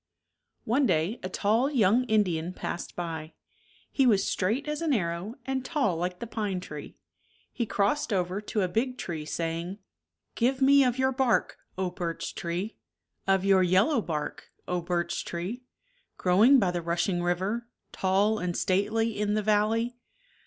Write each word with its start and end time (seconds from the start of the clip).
One 0.65 0.87
day 0.87 1.19
a 1.21 1.29
tall 1.29 1.69
young 1.69 2.05
Indian 2.05 2.53
passed 2.53 2.95
by. 2.95 3.33
He 3.91 4.07
was 4.07 4.25
straight 4.25 4.67
as 4.67 4.81
an 4.81 4.93
arrow 4.93 5.35
and 5.45 5.63
tall 5.63 5.95
like 5.95 6.17
the 6.17 6.25
pine 6.25 6.59
tree. 6.59 6.97
He 7.53 7.67
crossed 7.67 8.11
over 8.11 8.41
to 8.41 8.63
a 8.63 8.67
big 8.67 8.97
tree, 8.97 9.25
saying. 9.25 9.77
Give 10.33 10.59
me 10.59 10.83
of 10.83 10.97
your 10.97 11.11
bark, 11.11 11.57
O 11.77 11.91
birch 11.91 12.33
tree 12.33 12.77
1 13.25 13.35
Of 13.35 13.45
your 13.45 13.61
yellow 13.61 14.01
bark, 14.01 14.49
O 14.67 14.81
birch 14.81 15.23
tree 15.23 15.61
I 15.65 16.09
Growing 16.17 16.57
by 16.57 16.71
the 16.71 16.81
rushing 16.81 17.21
river, 17.21 17.67
Tall 17.91 18.39
and 18.39 18.57
stately 18.57 19.15
in 19.19 19.35
the 19.35 19.43
valley 19.43 19.95